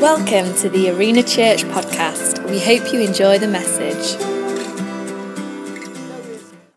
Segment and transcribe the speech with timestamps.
[0.00, 2.48] Welcome to the Arena Church podcast.
[2.48, 4.16] We hope you enjoy the message.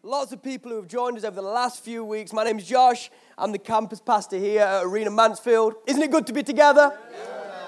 [0.01, 2.33] Lots of people who have joined us over the last few weeks.
[2.33, 3.11] My name is Josh.
[3.37, 5.75] I'm the campus pastor here at Arena Mansfield.
[5.85, 6.97] Isn't it good to be together?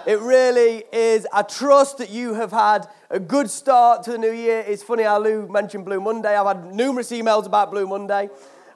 [0.07, 1.27] It really is.
[1.31, 4.65] I trust that you have had a good start to the new year.
[4.67, 6.35] It's funny how Lou mentioned Blue Monday.
[6.35, 8.27] I've had numerous emails about Blue Monday.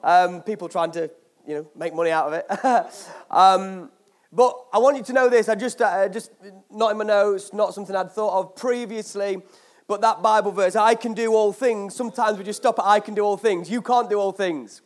[0.04, 1.10] Um, people trying to,
[1.44, 3.10] you know, make money out of it.
[3.32, 3.90] um,
[4.32, 5.48] but I want you to know this.
[5.48, 6.32] I just, uh, just
[6.70, 9.42] not in my notes, not something I'd thought of previously.
[9.86, 11.94] But that Bible verse, I can do all things.
[11.94, 13.70] Sometimes we just stop at I can do all things.
[13.70, 14.82] You can't do all things,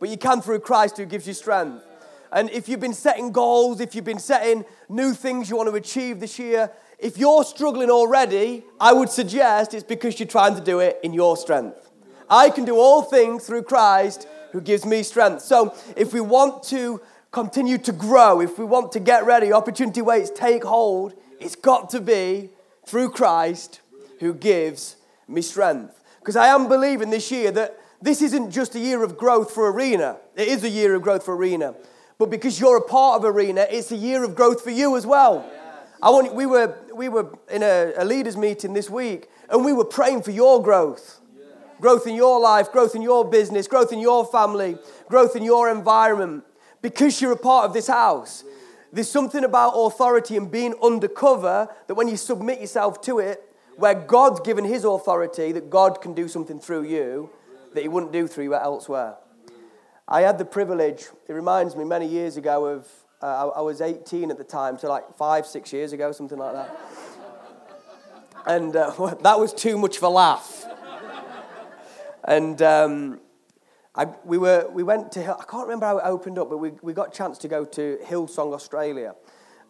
[0.00, 1.84] but you can through Christ who gives you strength.
[2.32, 5.74] And if you've been setting goals, if you've been setting new things you want to
[5.76, 10.60] achieve this year, if you're struggling already, I would suggest it's because you're trying to
[10.60, 11.88] do it in your strength.
[12.28, 15.42] I can do all things through Christ who gives me strength.
[15.42, 20.02] So if we want to continue to grow, if we want to get ready, opportunity
[20.02, 22.50] waits take hold, it's got to be
[22.86, 23.80] through Christ
[24.18, 24.96] who gives
[25.28, 26.02] me strength.
[26.18, 29.70] Because I am believing this year that this isn't just a year of growth for
[29.70, 31.74] Arena, it is a year of growth for Arena.
[32.18, 35.06] But because you're a part of Arena, it's a year of growth for you as
[35.06, 35.50] well.
[36.02, 39.72] I want, we, were, we were in a, a leaders' meeting this week, and we
[39.72, 41.18] were praying for your growth
[41.80, 44.76] growth in your life, growth in your business, growth in your family,
[45.08, 46.44] growth in your environment
[46.82, 48.44] because you're a part of this house.
[48.92, 53.42] There's something about authority and being undercover that when you submit yourself to it,
[53.76, 57.30] where God's given his authority, that God can do something through you
[57.72, 59.16] that he wouldn't do through you elsewhere.
[60.08, 62.88] I had the privilege, it reminds me many years ago of,
[63.22, 66.52] uh, I, was 18 at the time, so like five, six years ago, something like
[66.54, 66.76] that.
[68.46, 70.66] And uh, that was too much of a laugh.
[72.24, 73.20] And um,
[73.94, 76.70] I, we, were, we went to, I can't remember how it opened up, but we,
[76.82, 79.14] we got a chance to go to Hillsong, Australia.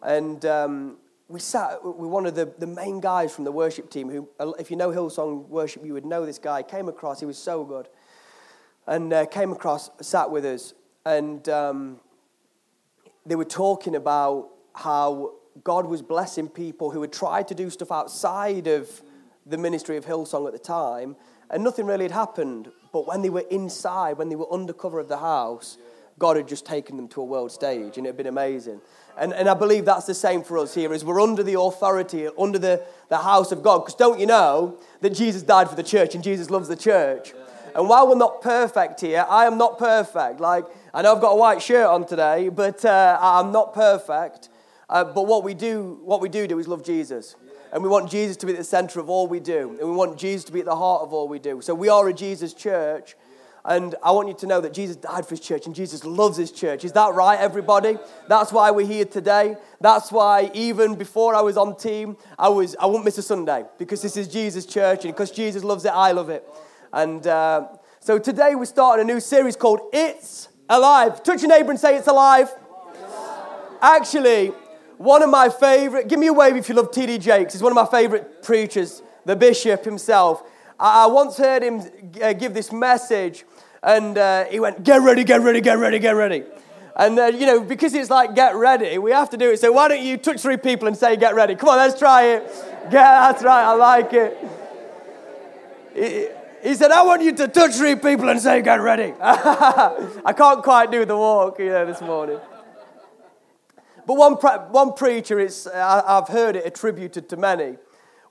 [0.03, 4.09] And um, we sat with one of the, the main guys from the worship team,
[4.09, 6.61] who, if you know Hillsong worship, you would know this guy.
[6.61, 7.87] Came across, he was so good.
[8.85, 10.73] And uh, came across, sat with us.
[11.03, 11.99] And um,
[13.25, 15.33] they were talking about how
[15.63, 19.01] God was blessing people who had tried to do stuff outside of
[19.51, 21.15] the ministry of Hillsong at the time,
[21.49, 22.71] and nothing really had happened.
[22.91, 25.77] But when they were inside, when they were under cover of the house,
[26.17, 28.81] God had just taken them to a world stage, and it had been amazing.
[29.17, 32.27] And, and I believe that's the same for us here, as we're under the authority,
[32.37, 33.79] under the, the house of God.
[33.79, 37.33] Because don't you know that Jesus died for the church, and Jesus loves the church?
[37.75, 40.39] And while we're not perfect here, I am not perfect.
[40.39, 44.49] Like, I know I've got a white shirt on today, but uh, I'm not perfect.
[44.89, 47.35] Uh, but what we do, what we do do is love Jesus.
[47.71, 49.77] And we want Jesus to be at the center of all we do.
[49.79, 51.61] And we want Jesus to be at the heart of all we do.
[51.61, 53.15] So we are a Jesus church.
[53.63, 56.35] And I want you to know that Jesus died for his church and Jesus loves
[56.35, 56.83] his church.
[56.83, 57.97] Is that right, everybody?
[58.27, 59.55] That's why we're here today.
[59.79, 63.65] That's why even before I was on team, I, was, I wouldn't miss a Sunday
[63.77, 66.43] because this is Jesus' church and because Jesus loves it, I love it.
[66.91, 67.67] And uh,
[67.99, 71.21] so today we're starting a new series called It's Alive.
[71.21, 72.51] Touch your neighbor and say, It's alive.
[73.79, 74.53] Actually,
[75.01, 77.17] one of my favorite, give me a wave if you love T.D.
[77.17, 77.53] Jakes.
[77.53, 80.43] He's one of my favorite preachers, the bishop himself.
[80.79, 81.81] I, I once heard him
[82.21, 83.43] uh, give this message,
[83.81, 86.43] and uh, he went, Get ready, get ready, get ready, get ready.
[86.95, 89.59] And, uh, you know, because it's like get ready, we have to do it.
[89.59, 91.55] So why don't you touch three people and say get ready?
[91.55, 92.43] Come on, let's try it.
[92.91, 94.37] Yeah, that's right, I like it.
[95.95, 96.27] He,
[96.69, 99.13] he said, I want you to touch three people and say get ready.
[99.21, 102.39] I can't quite do the walk, you know, this morning.
[104.11, 104.33] But one,
[104.73, 107.77] one preacher, it's, I've heard it attributed to many.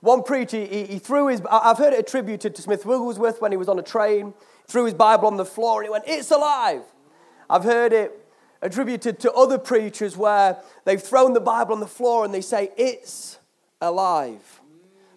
[0.01, 3.57] One preacher, he, he, threw his, I've heard it attributed to Smith Wigglesworth when he
[3.57, 4.35] was on a train,
[4.67, 6.83] threw his Bible on the floor and he went, It's alive.
[7.49, 8.11] I've heard it
[8.61, 12.69] attributed to other preachers where they've thrown the Bible on the floor and they say,
[12.77, 13.39] It's
[13.81, 14.61] alive.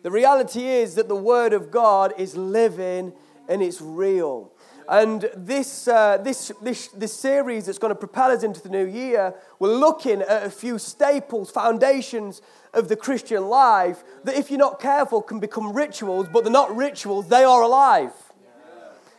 [0.02, 3.12] The reality is that the Word of God is living
[3.50, 4.50] and it's real.
[4.88, 8.86] And this, uh, this, this, this series that's going to propel us into the new
[8.86, 12.42] year, we're looking at a few staples, foundations
[12.74, 16.74] of the Christian life that, if you're not careful, can become rituals, but they're not
[16.76, 18.12] rituals, they are alive.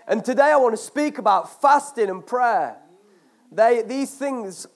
[0.07, 2.77] And today I want to speak about fasting and prayer.
[3.51, 4.67] They, these things,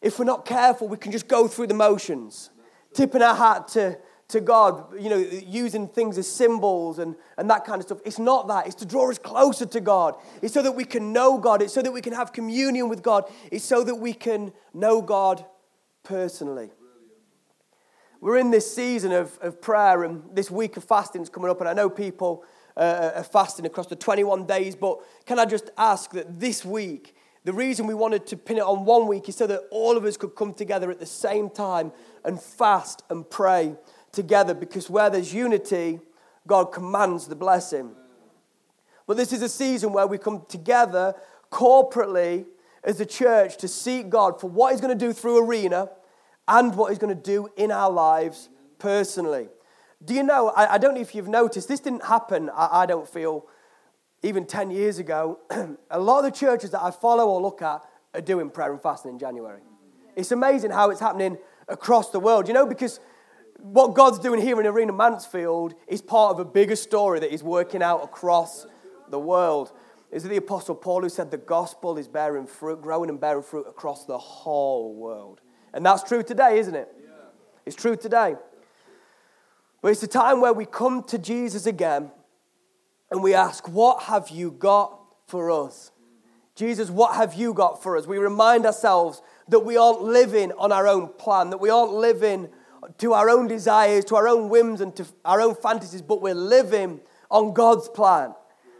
[0.00, 2.50] if we're not careful, we can just go through the motions,
[2.94, 3.98] tipping our hat to
[4.30, 7.98] to God, you know, using things as symbols and, and that kind of stuff.
[8.04, 8.66] It's not that.
[8.66, 10.14] It's to draw us closer to God.
[10.42, 11.62] It's so that we can know God.
[11.62, 13.24] It's so that we can have communion with God.
[13.50, 15.44] It's so that we can know God
[16.02, 16.70] personally.
[18.20, 21.60] We're in this season of, of prayer, and this week of fasting is coming up,
[21.60, 22.44] and I know people
[22.76, 27.14] uh, are fasting across the 21 days, but can I just ask that this week,
[27.44, 30.04] The reason we wanted to pin it on one week is so that all of
[30.04, 31.90] us could come together at the same time
[32.22, 33.76] and fast and pray
[34.12, 36.00] together because where there's unity,
[36.46, 37.94] God commands the blessing.
[39.06, 41.14] But this is a season where we come together
[41.50, 42.46] corporately
[42.84, 45.90] as a church to seek God for what He's going to do through Arena
[46.48, 48.48] and what He's going to do in our lives
[48.78, 49.48] personally.
[50.04, 50.48] Do you know?
[50.50, 53.46] I, I don't know if you've noticed, this didn't happen, I, I don't feel,
[54.22, 55.38] even 10 years ago.
[55.90, 57.82] a lot of the churches that I follow or look at
[58.14, 59.60] are doing prayer and fasting in January.
[60.16, 63.00] It's amazing how it's happening across the world, you know, because
[63.62, 67.42] what God's doing here in Arena Mansfield is part of a bigger story that He's
[67.42, 68.66] working out across
[69.08, 69.72] the world.
[70.10, 73.42] Is it the Apostle Paul who said the gospel is bearing fruit, growing and bearing
[73.42, 75.40] fruit across the whole world?
[75.72, 76.88] And that's true today, isn't it?
[77.00, 77.10] Yeah.
[77.64, 78.36] It's true today.
[79.82, 82.10] But it's a time where we come to Jesus again
[83.10, 85.92] and we ask, What have you got for us?
[86.56, 88.06] Jesus, what have you got for us?
[88.06, 92.48] We remind ourselves that we aren't living on our own plan, that we aren't living
[92.98, 96.34] to our own desires, to our own whims, and to our own fantasies, but we're
[96.34, 97.00] living
[97.30, 98.34] on God's plan.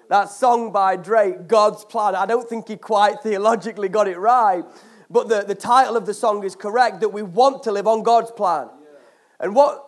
[0.08, 4.64] That song by Drake, God's Plan, I don't think he quite theologically got it right,
[5.08, 8.02] but the, the title of the song is correct that we want to live on
[8.02, 8.68] God's plan.
[9.38, 9.86] And what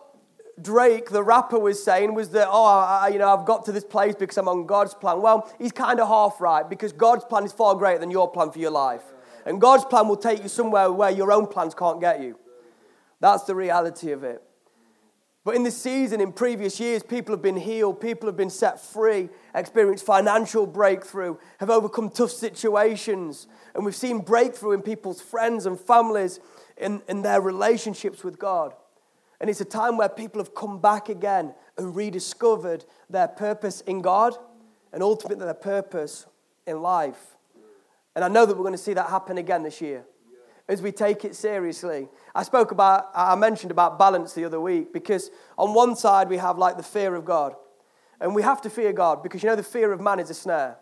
[0.61, 3.83] Drake, the rapper, was saying was that, oh, I, you know, I've got to this
[3.83, 5.21] place because I'm on God's plan.
[5.21, 8.51] Well, he's kind of half right because God's plan is far greater than your plan
[8.51, 9.03] for your life.
[9.45, 12.37] And God's plan will take you somewhere where your own plans can't get you.
[13.23, 14.43] That's the reality of it.
[15.45, 18.81] But in this season, in previous years, people have been healed, people have been set
[18.81, 23.47] free, experienced financial breakthrough, have overcome tough situations.
[23.73, 26.41] And we've seen breakthrough in people's friends and families
[26.75, 28.73] in, in their relationships with God.
[29.39, 34.01] And it's a time where people have come back again and rediscovered their purpose in
[34.01, 34.35] God
[34.91, 36.25] and ultimately their purpose
[36.67, 37.37] in life.
[38.17, 40.03] And I know that we're going to see that happen again this year
[40.67, 42.07] as we take it seriously.
[42.33, 46.37] I spoke about, I mentioned about balance the other week because on one side we
[46.37, 47.55] have like the fear of God.
[48.21, 50.33] And we have to fear God because you know the fear of man is a
[50.33, 50.77] snare.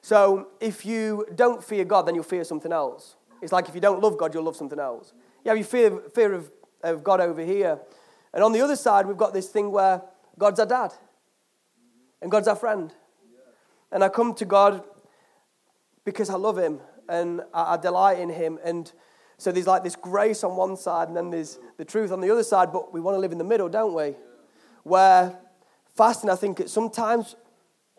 [0.00, 3.14] So if you don't fear God, then you'll fear something else.
[3.40, 5.12] It's like if you don't love God, you'll love something else.
[5.44, 6.50] You have your fear, fear of,
[6.82, 7.78] of God over here.
[8.34, 10.02] And on the other side, we've got this thing where
[10.38, 10.92] God's our dad
[12.20, 12.92] and God's our friend.
[13.92, 14.82] And I come to God
[16.04, 18.58] because I love Him and I, I delight in Him.
[18.64, 18.90] And
[19.38, 22.30] so there's like this grace on one side, and then there's the truth on the
[22.30, 24.14] other side, but we want to live in the middle, don't we?
[24.84, 25.38] Where
[25.94, 27.36] fasting, I think sometimes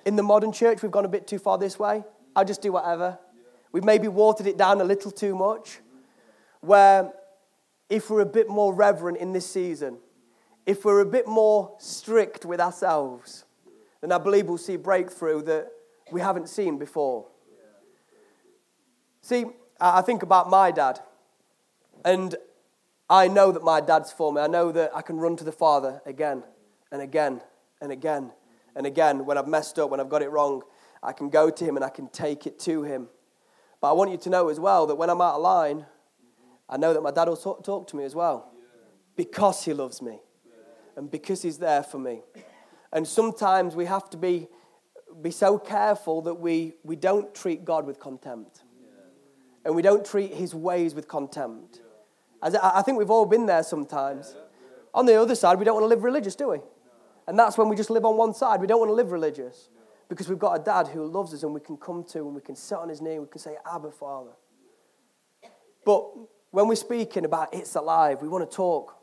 [0.06, 2.04] in the modern church, we've gone a bit too far this way.
[2.36, 3.20] I'll just do whatever.
[3.72, 5.80] We've maybe watered it down a little too much.
[6.62, 7.12] Where
[7.90, 9.98] if we're a bit more reverent in this season,
[10.66, 13.46] if we're a bit more strict with ourselves,
[14.02, 15.68] then I believe we'll see breakthrough that
[16.12, 17.26] we haven't seen before.
[19.22, 19.46] See,
[19.80, 21.00] I think about my dad.
[22.06, 22.36] And
[23.10, 24.42] I know that my dad's for me.
[24.42, 26.44] I know that I can run to the Father again
[26.92, 27.42] and again
[27.82, 28.32] and again
[28.76, 29.26] and again.
[29.26, 30.64] When I've messed up, when I've got it wrong,
[31.02, 33.10] I can go to Him and I can take it to Him.
[33.82, 35.86] But I want you to know as well that when I'm out of line,
[36.70, 38.52] I know that my dad will talk, talk to me as well
[39.16, 40.20] because He loves me
[40.96, 42.22] and because He's there for me.
[42.92, 44.48] And sometimes we have to be,
[45.22, 48.64] be so careful that we, we don't treat God with contempt
[49.66, 51.82] and we don't treat His ways with contempt.
[52.44, 54.36] I think we've all been there sometimes.
[54.94, 56.60] On the other side, we don't want to live religious, do we?
[57.28, 58.60] And that's when we just live on one side.
[58.60, 59.70] We don't want to live religious
[60.10, 62.42] because we've got a dad who loves us and we can come to and we
[62.42, 64.32] can sit on his knee and we can say, Abba, Father.
[65.86, 66.06] But
[66.52, 68.96] when we're speaking about it's alive, we want to talk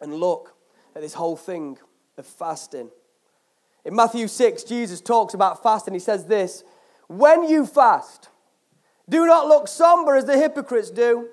[0.00, 0.54] and look
[0.94, 1.76] at this whole thing
[2.16, 2.90] of fasting.
[3.84, 5.94] In Matthew 6, Jesus talks about fasting.
[5.94, 6.62] He says this
[7.08, 8.28] When you fast,
[9.08, 11.28] do not look somber as the hypocrites do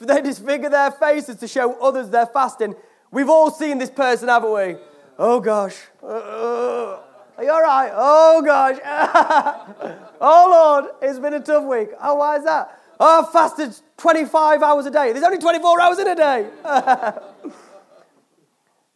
[0.00, 2.74] for they disfigure their faces to show others they're fasting.
[3.10, 4.76] We've all seen this person, haven't we?
[5.18, 5.76] Oh gosh.
[6.02, 7.00] Uh,
[7.36, 7.92] are you all right?
[7.94, 8.78] Oh gosh.
[10.22, 11.90] oh Lord, it's been a tough week.
[12.02, 12.80] Oh, why is that?
[12.98, 15.12] Oh, I've fasted 25 hours a day.
[15.12, 16.48] There's only 24 hours in a day.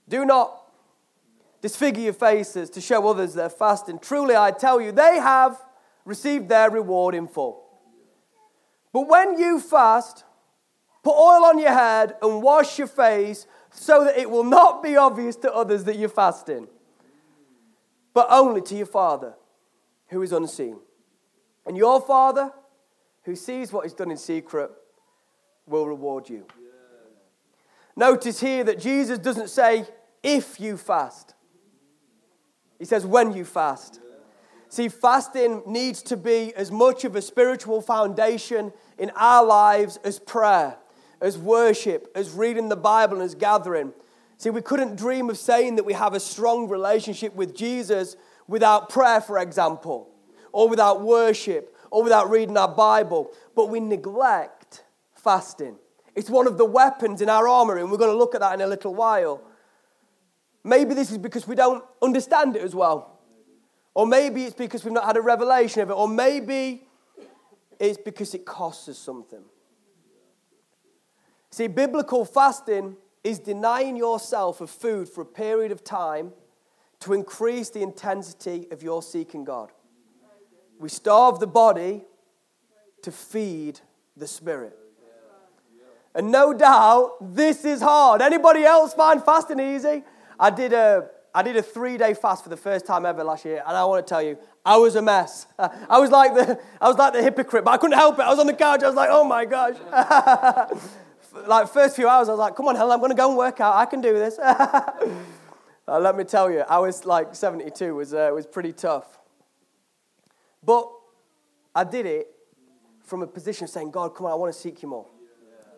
[0.08, 0.64] Do not
[1.60, 3.98] disfigure your faces to show others they're fasting.
[3.98, 5.60] Truly, I tell you, they have
[6.06, 7.62] received their reward in full.
[8.90, 10.24] But when you fast,
[11.04, 14.96] Put oil on your head and wash your face so that it will not be
[14.96, 16.66] obvious to others that you're fasting,
[18.14, 19.34] but only to your Father
[20.08, 20.78] who is unseen.
[21.66, 22.52] And your Father,
[23.24, 24.70] who sees what is done in secret,
[25.66, 26.46] will reward you.
[27.96, 29.86] Notice here that Jesus doesn't say,
[30.22, 31.34] if you fast,
[32.78, 34.00] He says, when you fast.
[34.68, 40.18] See, fasting needs to be as much of a spiritual foundation in our lives as
[40.18, 40.78] prayer,
[41.24, 43.94] as worship, as reading the Bible, and as gathering.
[44.36, 48.14] See, we couldn't dream of saying that we have a strong relationship with Jesus
[48.46, 50.10] without prayer, for example,
[50.52, 53.32] or without worship, or without reading our Bible.
[53.56, 55.76] But we neglect fasting.
[56.14, 58.52] It's one of the weapons in our armor, and we're going to look at that
[58.52, 59.40] in a little while.
[60.62, 63.18] Maybe this is because we don't understand it as well.
[63.94, 65.94] Or maybe it's because we've not had a revelation of it.
[65.94, 66.86] Or maybe
[67.80, 69.42] it's because it costs us something.
[71.54, 76.32] See, biblical fasting is denying yourself of food for a period of time
[76.98, 79.70] to increase the intensity of your seeking God.
[80.80, 82.02] We starve the body
[83.02, 83.78] to feed
[84.16, 84.76] the spirit.
[86.16, 88.20] And no doubt this is hard.
[88.20, 90.02] Anybody else find fasting easy?
[90.40, 93.44] I did a I did a three day fast for the first time ever last
[93.44, 95.46] year, and I want to tell you, I was a mess.
[95.58, 98.22] I was like the, I was like the hypocrite, but I couldn't help it.
[98.22, 99.76] I was on the couch, I was like, oh my gosh.
[101.46, 103.36] like, first few hours, I was like, come on, Helen, I'm going to go and
[103.36, 103.74] work out.
[103.74, 104.38] I can do this.
[104.42, 104.92] uh,
[105.86, 109.18] let me tell you, I was like 72, was, uh, was pretty tough.
[110.62, 110.88] But
[111.74, 112.28] I did it
[113.04, 115.06] from a position of saying, God, come on, I want to seek you more.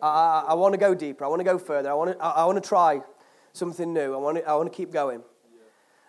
[0.01, 1.25] I, I, I want to go deeper.
[1.25, 1.89] I want to go further.
[1.89, 3.01] I want to, I, I want to try
[3.53, 4.13] something new.
[4.13, 5.23] I want to, I want to keep going.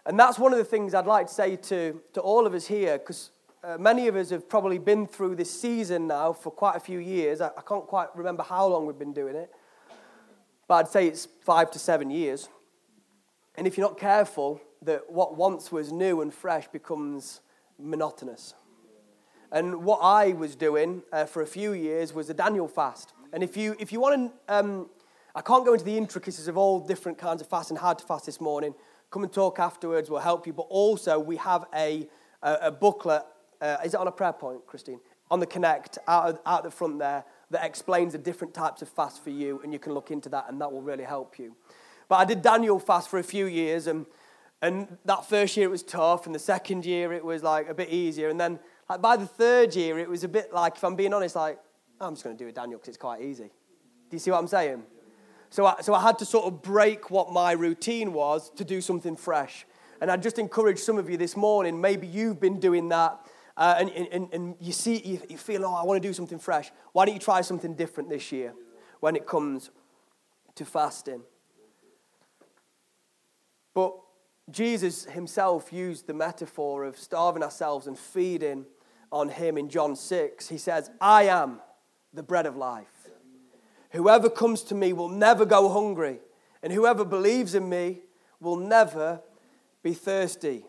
[0.07, 2.67] And that's one of the things I'd like to say to, to all of us
[2.67, 3.31] here, because
[3.63, 6.99] uh, many of us have probably been through this season now for quite a few
[6.99, 7.41] years.
[7.41, 9.51] I, I can't quite remember how long we've been doing it,
[10.67, 12.49] but I'd say it's five to seven years.
[13.57, 17.41] And if you're not careful, that what once was new and fresh becomes
[17.79, 18.55] monotonous.
[19.51, 23.15] And what I was doing uh, for a few years was a Daniel fast.
[23.33, 24.91] And if you, if you want to, um,
[25.35, 28.05] I can't go into the intricacies of all different kinds of fast and how to
[28.05, 28.75] fast this morning.
[29.11, 30.53] Come and talk afterwards, we'll help you.
[30.53, 32.09] But also, we have a,
[32.43, 33.23] a, a booklet.
[33.61, 35.01] Uh, is it on a prayer point, Christine?
[35.31, 38.89] On the Connect, out, of, out the front there, that explains the different types of
[38.89, 41.55] fast for you, and you can look into that, and that will really help you.
[42.09, 44.07] But I did Daniel fast for a few years, and,
[44.63, 47.75] and that first year it was tough, and the second year it was like a
[47.75, 48.29] bit easier.
[48.29, 51.13] And then like, by the third year, it was a bit like, if I'm being
[51.13, 51.59] honest, like,
[52.01, 53.45] I'm just going to do a Daniel because it's quite easy.
[53.45, 54.85] Do you see what I'm saying?
[55.51, 58.81] So I, so I had to sort of break what my routine was to do
[58.81, 59.67] something fresh.
[60.01, 63.19] And I just encourage some of you this morning, maybe you've been doing that.
[63.59, 66.39] Uh, and, and, and you see, you, you feel, oh, I want to do something
[66.39, 66.71] fresh.
[66.93, 68.55] Why don't you try something different this year
[69.01, 69.71] when it comes
[70.55, 71.23] to fasting?
[73.75, 73.95] But
[74.49, 78.65] Jesus himself used the metaphor of starving ourselves and feeding
[79.11, 80.49] on him in John 6.
[80.49, 81.61] He says, I am
[82.15, 83.09] the bread of life.
[83.91, 86.21] Whoever comes to me will never go hungry,
[86.63, 88.03] and whoever believes in me
[88.39, 89.21] will never
[89.83, 90.65] be thirsty.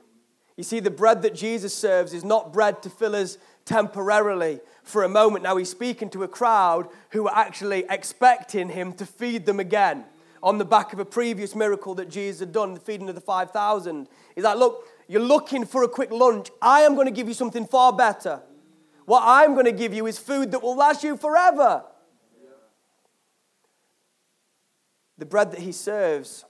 [0.60, 5.06] You see, the bread that Jesus serves is not bread to fill us temporarily for
[5.06, 5.42] a moment.
[5.42, 10.04] Now, he's speaking to a crowd who are actually expecting him to feed them again
[10.44, 13.22] on the back of a previous miracle that Jesus had done, the feeding of the
[13.22, 14.10] 5,000.
[14.36, 16.50] He's like, Look, you're looking for a quick lunch.
[16.62, 18.42] I am going to give you something far better.
[19.06, 21.86] What I'm going to give you is food that will last you forever.
[25.20, 26.44] the bread that he serves,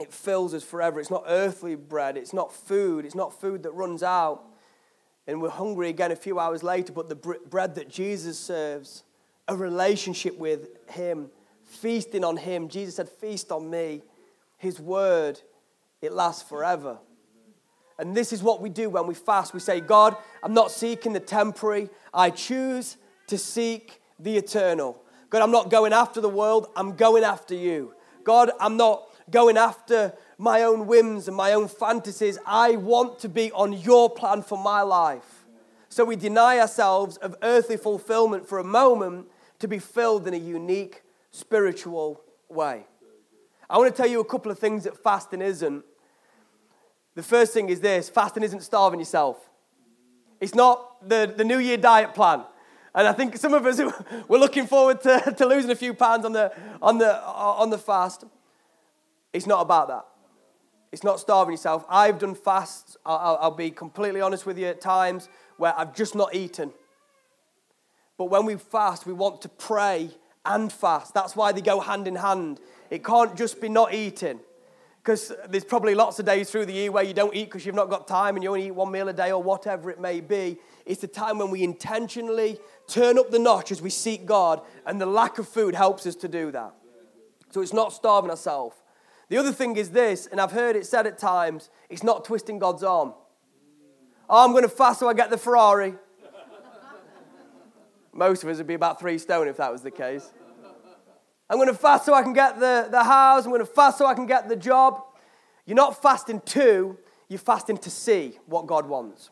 [0.00, 0.98] it fills us forever.
[0.98, 4.44] It's not earthly bread, it's not food, it's not food that runs out
[5.30, 9.04] and we're hungry again a few hours later, but the bread that Jesus serves,
[9.46, 11.30] a relationship with him,
[11.64, 12.68] feasting on him.
[12.68, 14.02] Jesus said, Feast on me.
[14.58, 15.40] His word,
[16.02, 16.98] it lasts forever.
[17.96, 19.54] And this is what we do when we fast.
[19.54, 22.96] We say, God, I'm not seeking the temporary, I choose
[23.28, 25.00] to seek the eternal.
[25.28, 27.94] God, I'm not going after the world, I'm going after you.
[28.24, 32.38] God, I'm not going after my own whims and my own fantasies.
[32.46, 35.44] I want to be on your plan for my life.
[35.88, 39.26] So we deny ourselves of earthly fulfillment for a moment
[39.58, 42.86] to be filled in a unique spiritual way.
[43.68, 45.84] I want to tell you a couple of things that fasting isn't.
[47.14, 49.50] The first thing is this fasting isn't starving yourself,
[50.40, 52.44] it's not the, the New Year diet plan.
[52.92, 53.80] And I think some of us
[54.28, 57.78] were looking forward to, to losing a few pounds on the, on, the, on the
[57.78, 58.24] fast.
[59.32, 60.04] It's not about that.
[60.92, 61.84] It's not starving yourself.
[61.88, 66.14] I've done fasts, I'll, I'll be completely honest with you, at times where I've just
[66.14, 66.72] not eaten.
[68.18, 70.10] But when we fast, we want to pray
[70.44, 71.14] and fast.
[71.14, 72.60] That's why they go hand in hand.
[72.90, 74.40] It can't just be not eating.
[75.02, 77.74] Because there's probably lots of days through the year where you don't eat because you've
[77.74, 80.20] not got time and you only eat one meal a day or whatever it may
[80.20, 80.58] be.
[80.84, 85.00] It's the time when we intentionally turn up the notch as we seek God, and
[85.00, 86.74] the lack of food helps us to do that.
[87.50, 88.76] So it's not starving ourselves.
[89.30, 92.58] The other thing is this, and I've heard it said at times, it's not twisting
[92.58, 93.14] God's arm.
[94.28, 95.94] Oh, I'm going to fast so I get the Ferrari.
[98.12, 100.32] Most of us would be about three stone if that was the case.
[101.48, 103.44] I'm going to fast so I can get the, the house.
[103.44, 105.00] I'm going to fast so I can get the job.
[105.64, 109.30] You're not fasting to, you're fasting to see what God wants.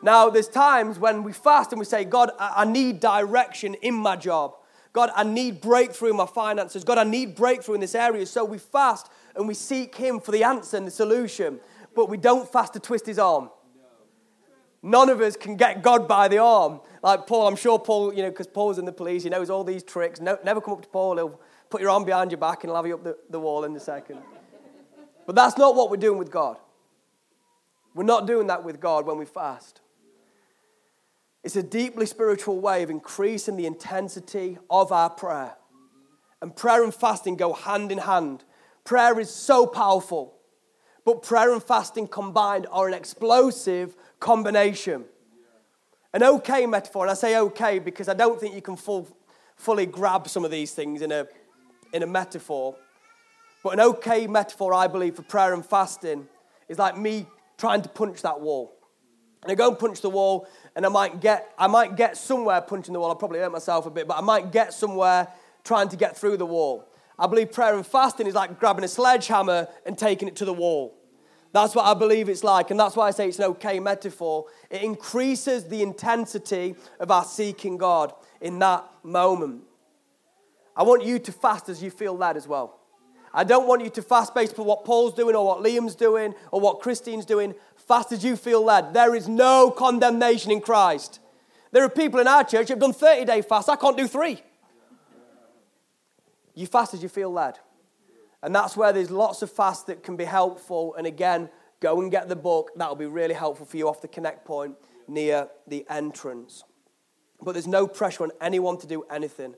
[0.00, 4.14] Now, there's times when we fast and we say, God, I need direction in my
[4.14, 4.54] job.
[4.92, 6.84] God, I need breakthrough in my finances.
[6.84, 8.26] God, I need breakthrough in this area.
[8.26, 11.60] So we fast and we seek Him for the answer and the solution,
[11.94, 13.50] but we don't fast to twist His arm.
[14.82, 16.80] None of us can get God by the arm.
[17.02, 19.62] Like Paul, I'm sure Paul, you know, because Paul's in the police, he knows all
[19.62, 20.20] these tricks.
[20.20, 22.76] No, never come up to Paul, he'll put your arm behind your back and he'll
[22.76, 24.20] have you up the, the wall in a second.
[25.26, 26.58] But that's not what we're doing with God.
[27.94, 29.80] We're not doing that with God when we fast.
[31.42, 35.56] It's a deeply spiritual way of increasing the intensity of our prayer.
[36.42, 38.44] And prayer and fasting go hand in hand.
[38.84, 40.34] Prayer is so powerful,
[41.04, 45.04] but prayer and fasting combined are an explosive combination.
[46.12, 49.08] An okay metaphor, and I say okay because I don't think you can full,
[49.56, 51.26] fully grab some of these things in a,
[51.92, 52.74] in a metaphor.
[53.62, 56.26] But an okay metaphor, I believe, for prayer and fasting
[56.68, 57.26] is like me
[57.58, 58.74] trying to punch that wall.
[59.42, 62.60] And I go and punch the wall, and I might get, I might get somewhere
[62.60, 63.10] punching the wall.
[63.10, 65.28] I probably hurt myself a bit, but I might get somewhere
[65.62, 66.89] trying to get through the wall.
[67.20, 70.54] I believe prayer and fasting is like grabbing a sledgehammer and taking it to the
[70.54, 70.96] wall.
[71.52, 74.46] That's what I believe it's like, and that's why I say it's an okay metaphor.
[74.70, 79.64] It increases the intensity of our seeking God in that moment.
[80.74, 82.78] I want you to fast as you feel led as well.
[83.34, 86.34] I don't want you to fast based on what Paul's doing or what Liam's doing
[86.50, 87.54] or what Christine's doing.
[87.76, 88.94] Fast as you feel led.
[88.94, 91.20] There is no condemnation in Christ.
[91.70, 93.68] There are people in our church who have done 30 day fasts.
[93.68, 94.42] I can't do three.
[96.60, 97.58] You fast as you feel led.
[98.42, 100.94] And that's where there's lots of fast that can be helpful.
[100.94, 101.48] And again,
[101.80, 102.70] go and get the book.
[102.76, 104.76] That'll be really helpful for you off the connect point
[105.08, 106.64] near the entrance.
[107.40, 109.54] But there's no pressure on anyone to do anything.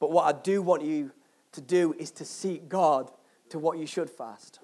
[0.00, 1.12] But what I do want you
[1.52, 3.10] to do is to seek God
[3.50, 4.58] to what you should fast.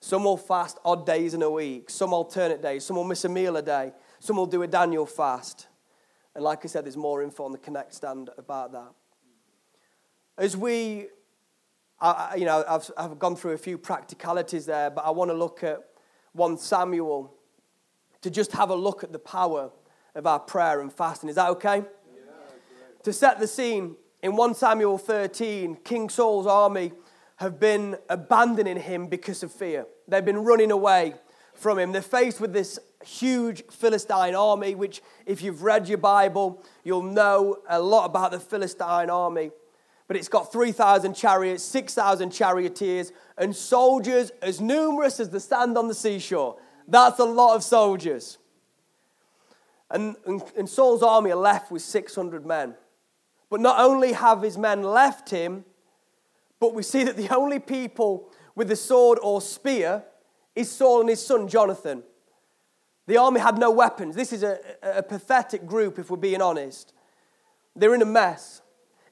[0.00, 3.28] Some will fast odd days in a week, some alternate days, some will miss a
[3.28, 5.66] meal a day, some will do a Daniel fast.
[6.34, 8.92] And like I said, there's more info on the Connect stand about that.
[10.38, 11.08] As we,
[12.00, 15.36] I, you know, I've, I've gone through a few practicalities there, but I want to
[15.36, 15.82] look at
[16.32, 17.34] 1 Samuel
[18.20, 19.72] to just have a look at the power
[20.14, 21.28] of our prayer and fasting.
[21.28, 21.78] Is that okay?
[21.78, 22.22] Yeah,
[23.02, 26.92] to set the scene, in 1 Samuel 13, King Saul's army
[27.36, 29.86] have been abandoning him because of fear.
[30.06, 31.14] They've been running away
[31.54, 31.90] from him.
[31.90, 37.58] They're faced with this huge Philistine army, which, if you've read your Bible, you'll know
[37.68, 39.50] a lot about the Philistine army.
[40.08, 45.86] But it's got 3,000 chariots, 6,000 charioteers, and soldiers as numerous as the sand on
[45.86, 46.56] the seashore.
[46.88, 48.38] That's a lot of soldiers.
[49.90, 52.74] And, and, and Saul's army are left with 600 men.
[53.50, 55.64] But not only have his men left him,
[56.58, 60.04] but we see that the only people with the sword or spear
[60.56, 62.02] is Saul and his son Jonathan.
[63.06, 64.16] The army had no weapons.
[64.16, 66.92] This is a, a pathetic group, if we're being honest.
[67.76, 68.60] They're in a mess.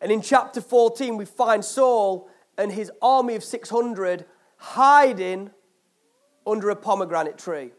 [0.07, 4.25] And in chapter 14, we find Saul and his army of 600
[4.57, 5.51] hiding
[6.47, 7.73] under a pomegranate tree.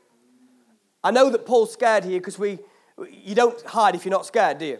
[1.06, 2.60] I know that Paul's scared here because we,
[3.10, 4.80] you don't hide if you're not scared, do you?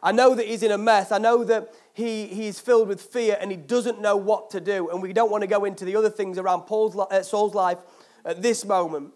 [0.00, 1.10] I know that he's in a mess.
[1.10, 4.88] I know that he, he's filled with fear and he doesn't know what to do.
[4.90, 7.78] And we don't want to go into the other things around Paul's, uh, Saul's life
[8.24, 9.12] at this moment.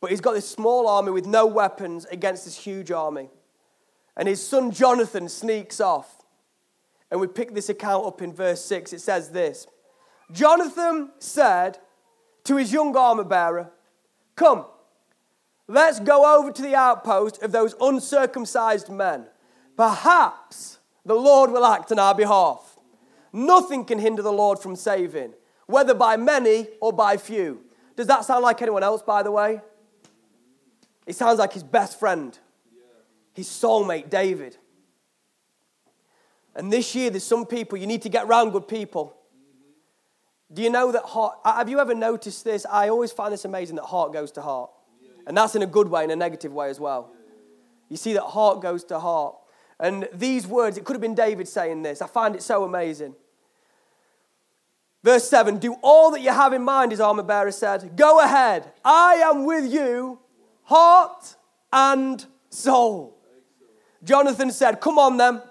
[0.00, 3.28] But he's got this small army with no weapons against this huge army.
[4.16, 6.15] And his son Jonathan sneaks off.
[7.10, 8.92] And we pick this account up in verse 6.
[8.92, 9.66] It says this
[10.32, 11.78] Jonathan said
[12.44, 13.70] to his young armor bearer,
[14.34, 14.66] Come,
[15.68, 19.26] let's go over to the outpost of those uncircumcised men
[19.76, 22.78] Perhaps the Lord will act on our behalf.
[23.32, 25.34] Nothing can hinder the Lord from saving,
[25.66, 27.62] whether by many or by few.
[27.94, 29.60] Does that sound like anyone else, by the way?
[31.06, 32.36] It sounds like his best friend,
[33.34, 34.56] his soulmate, David.
[36.56, 39.14] And this year, there's some people, you need to get around good people.
[40.50, 41.38] Do you know that heart?
[41.44, 42.64] Have you ever noticed this?
[42.64, 44.70] I always find this amazing that heart goes to heart.
[45.26, 47.12] And that's in a good way, in a negative way as well.
[47.90, 49.36] You see that heart goes to heart.
[49.78, 52.00] And these words, it could have been David saying this.
[52.00, 53.14] I find it so amazing.
[55.04, 57.96] Verse 7 Do all that you have in mind, his armor bearer said.
[57.96, 58.72] Go ahead.
[58.82, 60.20] I am with you,
[60.62, 61.36] heart
[61.70, 63.18] and soul.
[64.02, 65.42] Jonathan said, Come on then.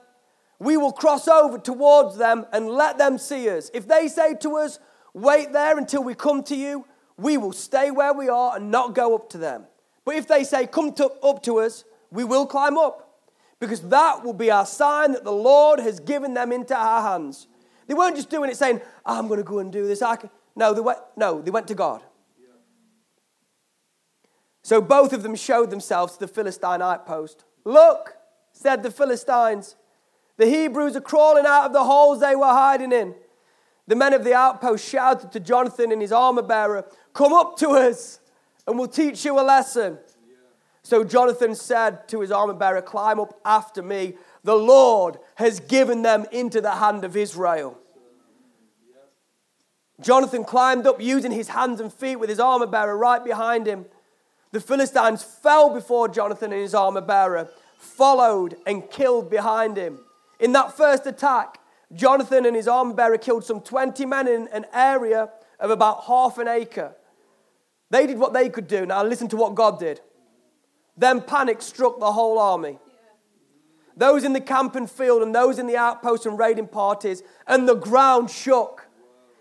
[0.60, 3.70] We will cross over towards them and let them see us.
[3.74, 4.80] If they say to us,
[5.14, 6.86] Wait there until we come to you,
[7.18, 9.64] we will stay where we are and not go up to them.
[10.04, 13.22] But if they say, Come to, up to us, we will climb up,
[13.60, 17.48] because that will be our sign that the Lord has given them into our hands.
[17.88, 20.02] They weren't just doing it saying, ah, I'm going to go and do this.
[20.02, 20.30] I can.
[20.56, 22.02] No, they went, no, they went to God.
[24.64, 27.44] So both of them showed themselves to the Philistine outpost.
[27.66, 28.16] Look,
[28.52, 29.76] said the Philistines,
[30.38, 33.16] the Hebrews are crawling out of the holes they were hiding in.
[33.88, 37.70] The men of the outpost shouted to Jonathan and his armor bearer, Come up to
[37.70, 38.20] us,
[38.68, 40.00] and we'll teach you a lesson.
[40.84, 44.16] So Jonathan said to his armor bearer, Climb up after me.
[44.44, 47.78] The Lord has given them into the hand of Israel.
[50.02, 53.86] Jonathan climbed up using his hands and feet with his armor bearer right behind him.
[54.52, 60.00] The Philistines fell before Jonathan and his armor bearer, followed and killed behind him.
[60.40, 61.60] In that first attack,
[61.94, 66.38] Jonathan and his armor bearer killed some 20 men in an area of about half
[66.38, 66.96] an acre.
[67.90, 68.86] They did what they could do.
[68.86, 70.02] Now, listen to what God did.
[70.98, 72.80] Then panic struck the whole army.
[73.98, 77.68] Those in the camp and field, and those in the outposts and raiding parties, and
[77.68, 78.88] the ground shook.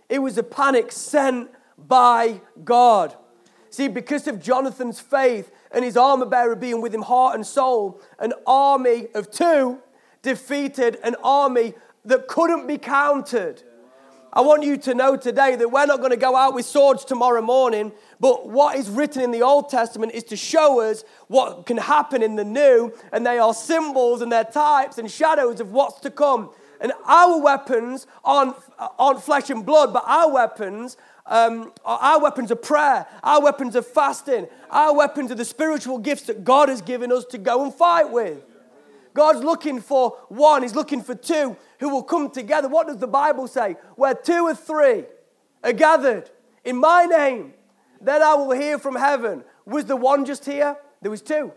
[0.09, 3.16] It was a panic sent by God.
[3.70, 8.00] See, because of Jonathan's faith and his armor bearer being with him heart and soul,
[8.20, 9.80] an army of two
[10.24, 13.62] defeated an army that couldn't be counted.
[14.32, 17.04] I want you to know today that we're not going to go out with swords
[17.04, 21.66] tomorrow morning, but what is written in the Old Testament is to show us what
[21.66, 25.70] can happen in the new, and they are symbols and they're types and shadows of
[25.70, 26.50] what's to come.
[26.80, 28.56] And our weapons aren't,
[28.98, 33.06] aren't flesh and blood, but our weapons um, our weapons are prayer.
[33.22, 34.46] Our weapons are fasting.
[34.68, 38.10] Our weapons are the spiritual gifts that God has given us to go and fight
[38.10, 38.42] with.
[39.14, 42.68] God's looking for one, He's looking for two who will come together.
[42.68, 43.77] What does the Bible say?
[43.96, 45.05] Where two or three
[45.62, 46.31] are gathered
[46.64, 47.55] in my name,
[48.00, 49.44] then I will hear from heaven.
[49.64, 50.77] Was the one just here?
[51.00, 51.53] There was two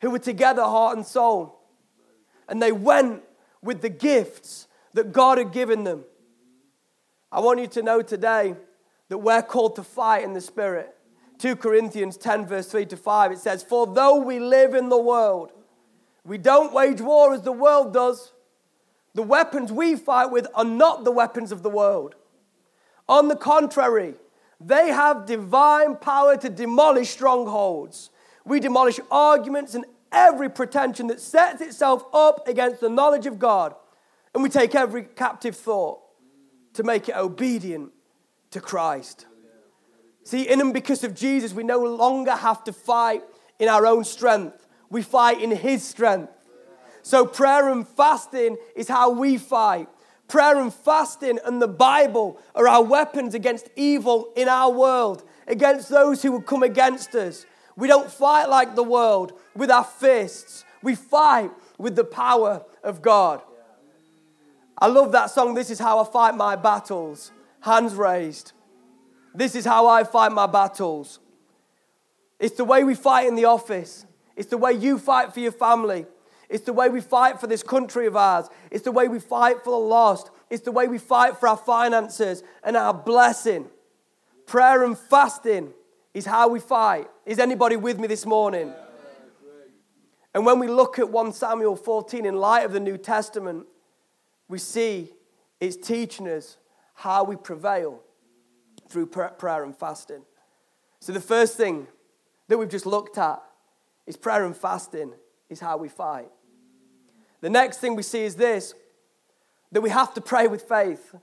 [0.00, 1.58] who were together, heart and soul.
[2.48, 3.22] And they went
[3.62, 6.04] with the gifts that God had given them.
[7.30, 8.56] I want you to know today
[9.08, 10.94] that we're called to fight in the Spirit.
[11.38, 14.98] 2 Corinthians 10, verse 3 to 5, it says, For though we live in the
[14.98, 15.52] world,
[16.24, 18.32] we don't wage war as the world does.
[19.14, 22.14] The weapons we fight with are not the weapons of the world.
[23.08, 24.14] On the contrary,
[24.60, 28.10] they have divine power to demolish strongholds.
[28.44, 33.74] We demolish arguments and every pretension that sets itself up against the knowledge of God.
[34.34, 36.00] And we take every captive thought
[36.74, 37.92] to make it obedient
[38.52, 39.26] to Christ.
[40.24, 43.22] See, in and because of Jesus, we no longer have to fight
[43.58, 44.61] in our own strength
[44.92, 46.30] we fight in His strength.
[47.02, 49.88] So, prayer and fasting is how we fight.
[50.28, 55.88] Prayer and fasting and the Bible are our weapons against evil in our world, against
[55.88, 57.44] those who would come against us.
[57.74, 63.02] We don't fight like the world with our fists, we fight with the power of
[63.02, 63.42] God.
[64.78, 67.32] I love that song, This is How I Fight My Battles.
[67.60, 68.52] Hands raised.
[69.34, 71.20] This is how I fight my battles.
[72.38, 74.04] It's the way we fight in the office.
[74.36, 76.06] It's the way you fight for your family.
[76.48, 78.48] It's the way we fight for this country of ours.
[78.70, 80.30] It's the way we fight for the lost.
[80.50, 83.68] It's the way we fight for our finances and our blessing.
[84.46, 85.72] Prayer and fasting
[86.12, 87.08] is how we fight.
[87.24, 88.72] Is anybody with me this morning?
[90.34, 93.66] And when we look at 1 Samuel 14 in light of the New Testament,
[94.48, 95.12] we see
[95.60, 96.58] it's teaching us
[96.94, 98.00] how we prevail
[98.88, 100.22] through prayer and fasting.
[101.00, 101.86] So, the first thing
[102.48, 103.42] that we've just looked at
[104.06, 105.12] is prayer and fasting
[105.48, 106.30] is how we fight.
[107.40, 108.74] The next thing we see is this
[109.72, 111.14] that we have to pray with faith.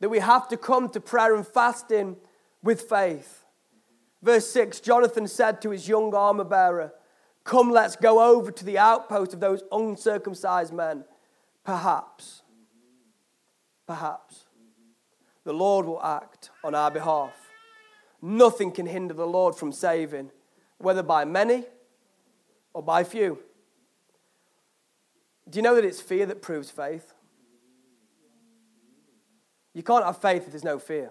[0.00, 2.16] That we have to come to prayer and fasting
[2.62, 3.44] with faith.
[4.22, 6.92] Verse 6 Jonathan said to his young armor bearer,
[7.44, 11.04] Come, let's go over to the outpost of those uncircumcised men.
[11.64, 12.42] Perhaps,
[13.86, 14.46] perhaps,
[15.44, 17.32] the Lord will act on our behalf.
[18.20, 20.30] Nothing can hinder the Lord from saving
[20.78, 21.64] whether by many
[22.72, 23.38] or by few.
[25.48, 27.12] Do you know that it's fear that proves faith?
[29.74, 31.10] You can't have faith if there's no fear.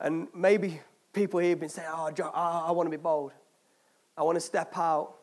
[0.00, 0.80] And maybe
[1.12, 3.32] people here have been saying, oh, I want to be bold.
[4.16, 5.14] I want to step out.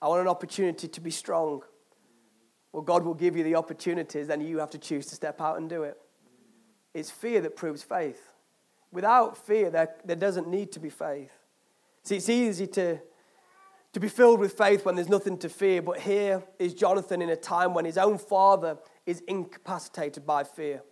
[0.00, 1.62] I want an opportunity to be strong.
[2.72, 5.58] Well, God will give you the opportunities, then you have to choose to step out
[5.58, 5.96] and do it.
[6.92, 8.32] It's fear that proves faith.
[8.94, 11.32] Without fear, there, there doesn't need to be faith.
[12.04, 13.00] See, it's easy to,
[13.92, 17.28] to be filled with faith when there's nothing to fear, but here is Jonathan in
[17.28, 20.82] a time when his own father is incapacitated by fear,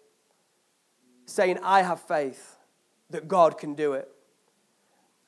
[1.26, 2.56] saying, I have faith
[3.10, 4.10] that God can do it.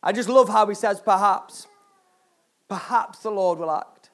[0.03, 1.69] I just love how he says, perhaps.
[2.69, 4.11] Perhaps the Lord will act.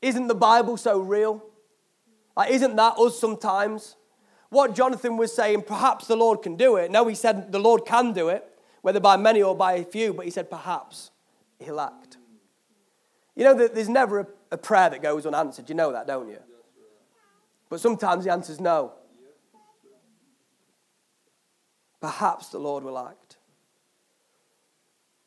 [0.00, 1.40] Isn't the Bible so real?
[2.36, 3.94] Like, isn't that us sometimes?
[4.52, 6.90] What Jonathan was saying, perhaps the Lord can do it.
[6.90, 8.46] No, he said the Lord can do it,
[8.82, 11.10] whether by many or by a few, but he said perhaps
[11.58, 12.18] he'll act.
[13.34, 15.70] You know that there's never a, prayer that goes unanswered.
[15.70, 16.36] You know that, don't you?
[17.70, 18.92] But sometimes the answer is no.
[22.02, 23.38] Perhaps the Lord will act.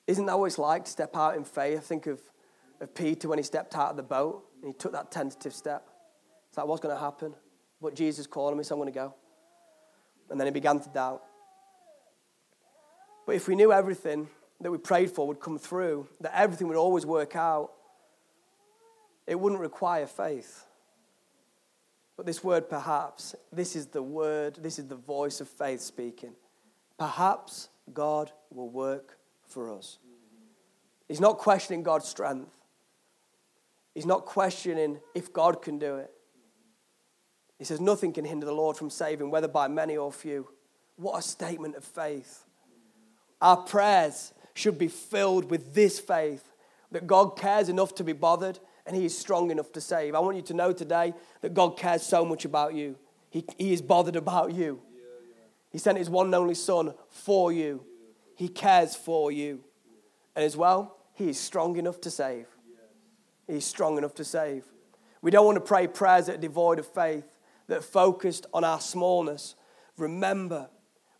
[0.05, 1.83] Isn't that what it's like to step out in faith?
[1.83, 2.21] Think of,
[2.79, 5.89] of Peter when he stepped out of the boat and he took that tentative step.
[6.49, 7.33] It's like, what's going to happen?
[7.81, 9.13] But Jesus called me, so I'm going to go.
[10.29, 11.21] And then he began to doubt.
[13.25, 14.27] But if we knew everything
[14.61, 17.71] that we prayed for would come through, that everything would always work out,
[19.27, 20.65] it wouldn't require faith.
[22.17, 26.33] But this word, perhaps, this is the word, this is the voice of faith speaking.
[26.97, 29.97] Perhaps God will work for us.
[31.07, 32.55] He's not questioning God's strength.
[33.93, 36.11] He's not questioning if God can do it.
[37.57, 40.47] He says, Nothing can hinder the Lord from saving, whether by many or few.
[40.97, 42.43] What a statement of faith.
[43.41, 46.51] Our prayers should be filled with this faith
[46.91, 50.15] that God cares enough to be bothered and He is strong enough to save.
[50.15, 52.97] I want you to know today that God cares so much about you.
[53.29, 54.81] He, he is bothered about you.
[55.71, 57.83] He sent His one and only Son for you.
[58.35, 59.61] He cares for you.
[60.35, 62.47] And as well, He is strong enough to save.
[63.47, 64.63] He's strong enough to save.
[65.21, 67.25] We don't want to pray prayers that are devoid of faith,
[67.67, 69.55] that focused on our smallness.
[69.97, 70.69] Remember,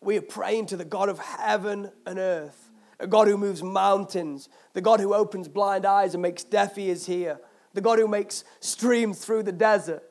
[0.01, 4.49] we are praying to the God of heaven and earth, a God who moves mountains,
[4.73, 7.39] the God who opens blind eyes and makes deaf ears hear,
[7.73, 10.03] the God who makes streams through the desert.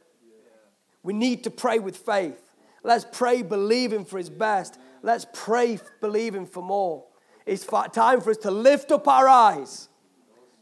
[1.02, 2.54] We need to pray with faith.
[2.82, 4.78] Let's pray believing for His best.
[5.02, 7.04] Let's pray believing for more.
[7.46, 9.88] It's time for us to lift up our eyes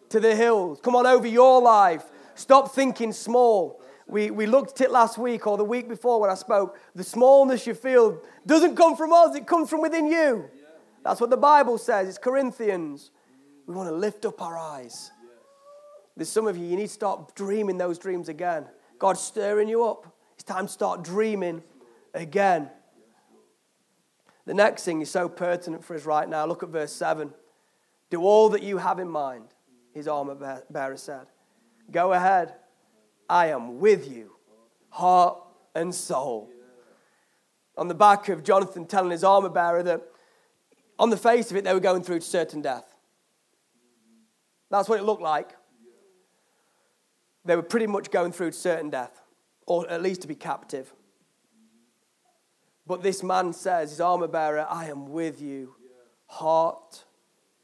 [0.09, 0.81] to the hills.
[0.83, 2.05] Come on over your life.
[2.35, 3.82] Stop thinking small.
[4.07, 6.79] We, we looked at it last week or the week before when I spoke.
[6.95, 10.49] The smallness you feel doesn't come from us, it comes from within you.
[11.05, 12.09] That's what the Bible says.
[12.09, 13.11] It's Corinthians.
[13.67, 15.11] We want to lift up our eyes.
[16.17, 18.67] There's some of you, you need to start dreaming those dreams again.
[18.99, 20.15] God's stirring you up.
[20.35, 21.63] It's time to start dreaming
[22.15, 22.71] again.
[24.45, 26.45] The next thing is so pertinent for us right now.
[26.47, 27.33] Look at verse 7.
[28.11, 29.47] Do all that you have in mind,
[29.95, 31.27] his armor bearer said.
[31.91, 32.55] Go ahead.
[33.33, 34.33] I am with you,
[34.91, 35.39] heart
[35.75, 36.51] and soul.
[37.79, 40.03] On the back of Jonathan telling his armor bearer that
[40.99, 42.95] on the face of it, they were going through certain death.
[44.71, 45.53] That's what it looked like.
[47.47, 49.23] They were pretty much going through certain death,
[49.67, 50.93] or at least to be captive.
[52.87, 55.75] But this man says, his armor bearer, I am with you,
[56.27, 57.07] heart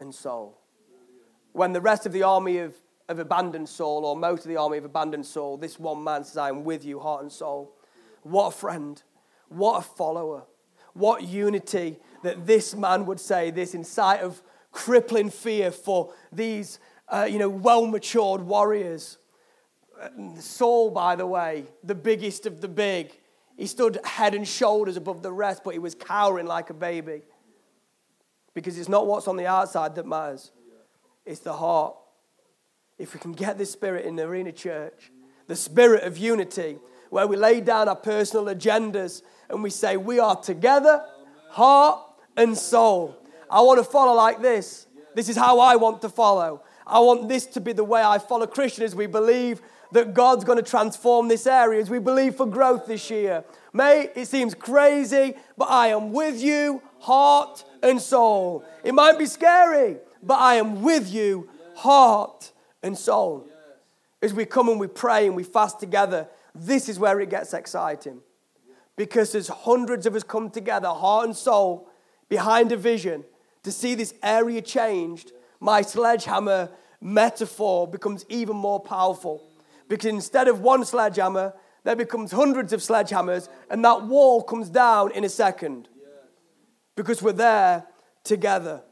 [0.01, 0.63] and soul.
[1.53, 2.75] When the rest of the army of,
[3.09, 6.37] of abandoned Saul, or most of the army of abandoned Saul, this one man says,
[6.37, 7.75] I am with you, heart and soul.
[8.23, 9.03] What a friend.
[9.49, 10.45] What a follower.
[10.93, 14.43] What unity that this man would say this in sight of
[14.73, 19.19] crippling fear for these, uh, you know, well matured warriors.
[20.39, 23.13] Saul, by the way, the biggest of the big,
[23.57, 27.23] he stood head and shoulders above the rest, but he was cowering like a baby.
[28.55, 30.53] Because it's not what's on the outside that matters,
[31.25, 31.97] it's the heart.
[32.99, 35.13] If we can get this spirit in the arena church,
[35.47, 36.79] the spirit of unity,
[37.11, 41.05] where we lay down our personal agendas and we say, We are together,
[41.51, 42.01] heart
[42.37, 43.17] and soul.
[43.51, 44.87] I want to follow like this.
[45.15, 46.63] This is how I want to follow.
[46.87, 48.95] I want this to be the way I follow Christians.
[48.95, 53.11] We believe that God's going to transform this area as we believe for growth this
[53.11, 53.45] year.
[53.73, 58.65] Mate, it seems crazy, but I am with you, heart and soul.
[58.85, 63.49] It might be scary, but I am with you, heart and soul.
[64.21, 67.55] As we come and we pray and we fast together, this is where it gets
[67.55, 68.21] exciting.
[68.97, 71.89] Because as hundreds of us come together, heart and soul,
[72.29, 73.25] behind a vision,
[73.63, 79.49] to see this area changed, my sledgehammer metaphor becomes even more powerful.
[79.89, 85.13] Because instead of one sledgehammer, there becomes hundreds of sledgehammers, and that wall comes down
[85.13, 85.89] in a second.
[86.97, 87.87] Because we're there
[88.25, 88.83] together.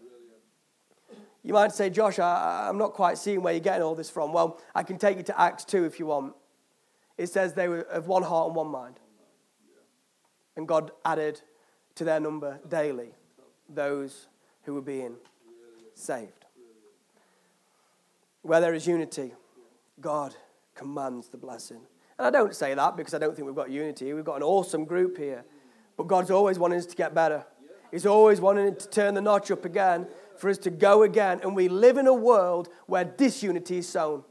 [1.47, 4.33] You might say, Josh, I, am not quite seeing where you're getting all this from.
[4.33, 6.35] Well, I can take you to Acts 2 if you want.
[7.17, 8.99] It says they were of one heart and one mind.
[10.57, 11.41] And God added
[11.95, 13.11] to their number daily
[13.73, 14.27] those
[14.65, 15.15] who were being
[15.95, 16.47] saved.
[18.43, 19.33] Where there is unity,
[20.01, 20.35] God
[20.75, 21.81] commands the blessing.
[22.19, 24.13] And I don't say that because I don't think we've got unity.
[24.13, 25.45] We've got an awesome group here.
[25.97, 27.47] But God's always wanting us to get better.
[27.93, 31.41] He's always wanting to turn the notch up again for us to go again.
[31.43, 34.23] And we live in a world where disunity is sown.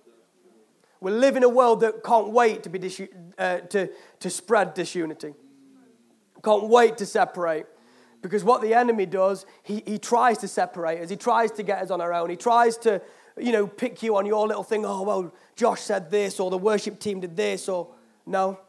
[1.01, 3.89] We live in a world that can't wait to, be uh, to,
[4.19, 5.33] to spread disunity,
[6.43, 7.65] can't wait to separate.
[8.21, 11.11] Because what the enemy does, he, he tries to separate us.
[11.11, 12.31] He tries to get us on our own.
[12.31, 12.99] He tries to,
[13.37, 14.83] you know, pick you on your little thing.
[14.83, 17.93] Oh, well, Josh said this, or the worship team did this, or
[18.25, 18.59] no,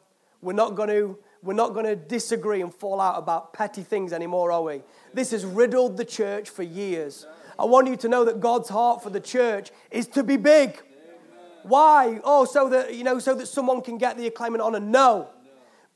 [0.42, 1.18] we're not going to.
[1.42, 4.82] We're not going to disagree and fall out about petty things anymore, are we?
[5.14, 7.26] This has riddled the church for years.
[7.58, 10.80] I want you to know that God's heart for the church is to be big.
[11.62, 12.20] Why?
[12.22, 14.80] Oh, so that you know, so that someone can get the acclaim and honor.
[14.80, 15.28] No,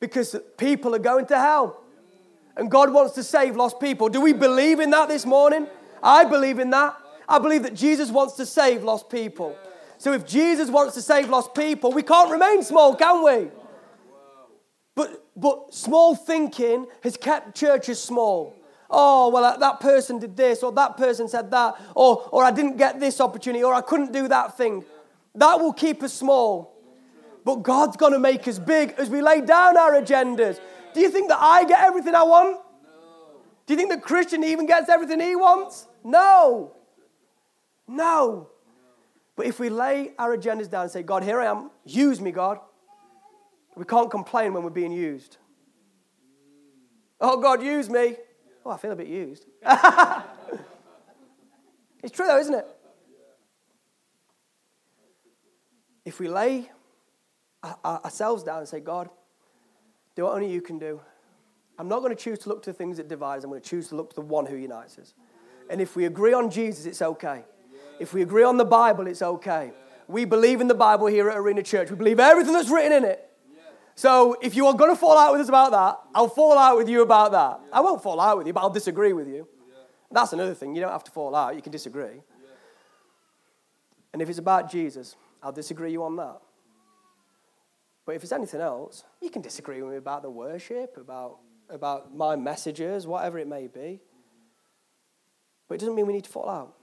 [0.00, 1.82] because people are going to hell,
[2.56, 4.08] and God wants to save lost people.
[4.08, 5.68] Do we believe in that this morning?
[6.02, 6.96] I believe in that.
[7.28, 9.56] I believe that Jesus wants to save lost people.
[9.98, 13.50] So if Jesus wants to save lost people, we can't remain small, can we?
[14.94, 18.54] But, but small thinking has kept churches small.
[18.90, 22.76] Oh, well, that person did this, or that person said that, or, or I didn't
[22.76, 24.84] get this opportunity, or I couldn't do that thing.
[25.34, 26.74] That will keep us small.
[27.44, 30.60] But God's going to make us big as we lay down our agendas.
[30.92, 32.58] Do you think that I get everything I want?
[33.66, 35.86] Do you think that Christian even gets everything he wants?
[36.02, 36.72] No.
[37.86, 38.50] No.
[39.36, 42.32] But if we lay our agendas down and say, God, here I am, use me,
[42.32, 42.58] God,
[43.76, 45.36] we can't complain when we're being used.
[47.20, 48.16] Oh, God, use me.
[48.64, 49.46] Oh, I feel a bit used.
[52.02, 52.66] it's true, though, isn't it?
[56.04, 56.70] If we lay
[57.84, 59.10] ourselves down and say, God,
[60.16, 61.00] do what only you can do.
[61.78, 63.44] I'm not going to choose to look to the things that divide us.
[63.44, 65.14] I'm going to choose to look to the one who unites us.
[65.70, 67.44] And if we agree on Jesus, it's okay.
[67.98, 69.72] If we agree on the Bible, it's okay.
[70.08, 71.90] We believe in the Bible here at Arena Church.
[71.90, 73.29] We believe everything that's written in it.
[73.94, 76.76] So if you are going to fall out with us about that, I'll fall out
[76.76, 77.60] with you about that.
[77.72, 79.46] I won't fall out with you, but I'll disagree with you.
[80.10, 80.74] That's another thing.
[80.74, 82.22] You don't have to fall out, you can disagree.
[84.12, 86.40] And if it's about Jesus, I'll disagree you on that.
[88.04, 92.14] But if it's anything else, you can disagree with me about the worship, about, about
[92.14, 94.00] my messages, whatever it may be.
[95.68, 96.74] But it doesn't mean we need to fall out.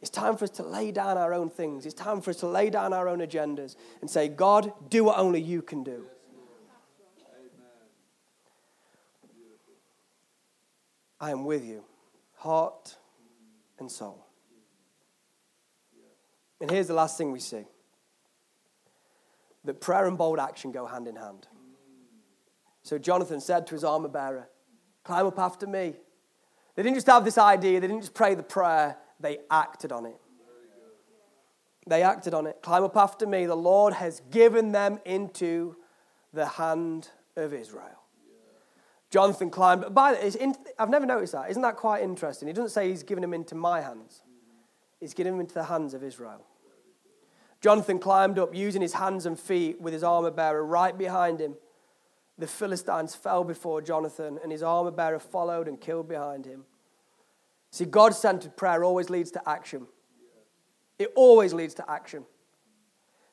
[0.00, 1.86] It's time for us to lay down our own things.
[1.86, 5.18] It's time for us to lay down our own agendas and say, God, do what
[5.18, 6.06] only you can do.
[11.18, 11.82] I am with you,
[12.34, 12.96] heart
[13.78, 14.26] and soul.
[16.60, 17.64] And here's the last thing we see
[19.64, 21.48] that prayer and bold action go hand in hand.
[22.82, 24.48] So Jonathan said to his armor bearer,
[25.04, 25.94] Climb up after me.
[26.74, 30.06] They didn't just have this idea, they didn't just pray the prayer, they acted on
[30.06, 30.16] it.
[31.86, 32.60] They acted on it.
[32.62, 33.46] Climb up after me.
[33.46, 35.76] The Lord has given them into
[36.32, 38.02] the hand of Israel.
[39.10, 39.94] Jonathan climbed.
[39.94, 41.48] By the, I've never noticed that.
[41.48, 42.48] Isn't that quite interesting?
[42.48, 44.22] He doesn't say he's given him into my hands.
[45.00, 46.44] He's given him into the hands of Israel.
[47.60, 51.54] Jonathan climbed up using his hands and feet with his armor bearer right behind him.
[52.38, 56.64] The Philistines fell before Jonathan, and his armor bearer followed and killed behind him.
[57.70, 59.86] See, God centered prayer always leads to action.
[60.98, 62.24] It always leads to action.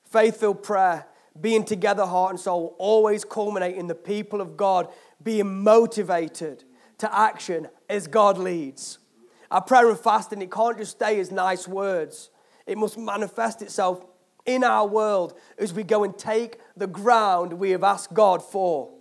[0.05, 1.07] Faith filled prayer,
[1.39, 4.89] being together, heart and soul, always culminate in the people of God
[5.23, 6.63] being motivated
[6.99, 8.99] to action as God leads.
[9.49, 12.29] Our prayer and fasting, it can't just stay as nice words,
[12.65, 14.05] it must manifest itself
[14.45, 18.93] in our world as we go and take the ground we have asked God for.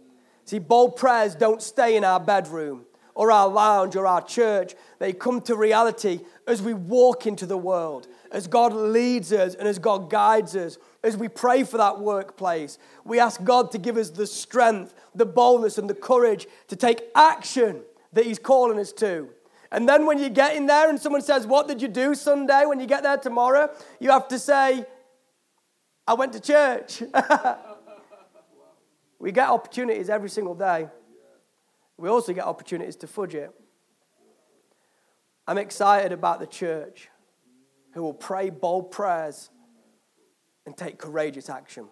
[0.44, 4.74] See, bold prayers don't stay in our bedroom or our lounge or our church.
[4.98, 9.68] They come to reality as we walk into the world, as God leads us and
[9.68, 12.78] as God guides us, as we pray for that workplace.
[13.04, 17.02] We ask God to give us the strength, the boldness, and the courage to take
[17.14, 19.28] action that He's calling us to.
[19.70, 22.64] And then when you get in there and someone says, What did you do Sunday?
[22.66, 23.70] When you get there tomorrow,
[24.00, 24.84] you have to say,
[26.06, 27.02] I went to church.
[29.18, 30.88] we get opportunities every single day.
[31.96, 33.50] We also get opportunities to fudge it.
[35.46, 37.08] I'm excited about the church
[37.94, 39.50] who will pray bold prayers
[40.66, 41.88] and take courageous action.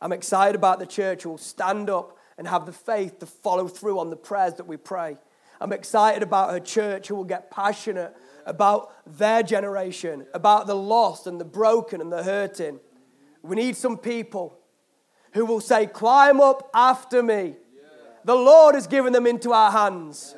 [0.00, 3.68] I'm excited about the church who will stand up and have the faith to follow
[3.68, 5.16] through on the prayers that we pray.
[5.60, 8.14] I'm excited about her church who will get passionate
[8.44, 12.80] about their generation, about the lost and the broken and the hurting.
[13.42, 14.58] We need some people
[15.32, 17.56] who will say, Climb up after me.
[18.24, 20.34] The Lord has given them into our hands.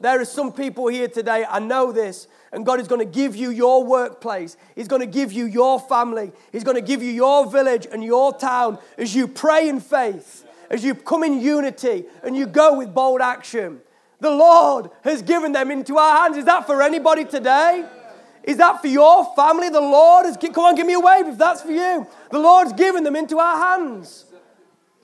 [0.00, 3.36] There are some people here today, I know this, and God is going to give
[3.36, 4.56] you your workplace.
[4.74, 6.32] He's going to give you your family.
[6.52, 10.46] He's going to give you your village and your town as you pray in faith,
[10.70, 13.80] as you come in unity and you go with bold action.
[14.20, 16.36] The Lord has given them into our hands.
[16.36, 17.84] Is that for anybody today?
[18.44, 19.68] Is that for your family?
[19.68, 22.06] The Lord has come on, give me a wave if that's for you.
[22.30, 24.24] The Lord's given them into our hands.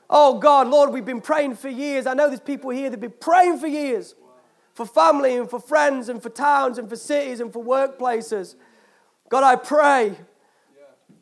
[0.09, 2.07] Oh God, Lord, we've been praying for years.
[2.07, 4.15] I know there's people here that've been praying for years
[4.75, 8.57] for family and for friends and for towns and for cities and for workplaces.
[9.29, 10.17] God, I pray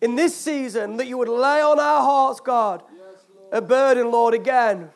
[0.01, 2.83] in this season that you would lay on our hearts, God,
[3.53, 4.91] a burden, Lord, again.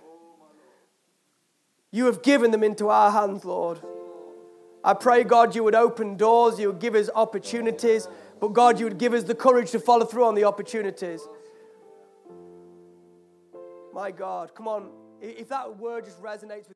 [1.92, 3.80] You have given them into our hands, Lord.
[4.82, 8.08] I pray, God, you would open doors, you would give us opportunities,
[8.40, 11.26] but God, you would give us the courage to follow through on the opportunities.
[13.96, 14.90] My God, come on.
[15.22, 16.74] If that word just resonates with